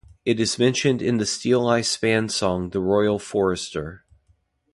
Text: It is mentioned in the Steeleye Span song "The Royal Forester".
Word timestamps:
It 0.25 0.39
is 0.39 0.57
mentioned 0.57 1.03
in 1.03 1.17
the 1.19 1.25
Steeleye 1.25 1.85
Span 1.85 2.27
song 2.27 2.71
"The 2.71 2.79
Royal 2.79 3.19
Forester". 3.19 4.03